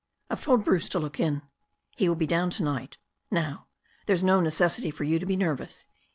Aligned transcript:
I've 0.31 0.41
told 0.43 0.65
Bruce 0.65 0.89
to 0.89 0.99
look 0.99 1.19
in. 1.19 1.43
He 1.95 2.09
will 2.09 2.15
be 2.15 2.25
down 2.25 2.49
to 2.49 2.63
night. 2.63 2.97
Now, 3.29 3.67
there's 4.07 4.23
no 4.23 4.41
necessity 4.41 4.89
for 4.89 5.03
you 5.03 5.19
to 5.19 5.27
be 5.27 5.35
nervous. 5.35 5.85